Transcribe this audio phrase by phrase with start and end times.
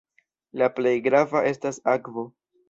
[0.61, 2.25] La plej grava estas akvo.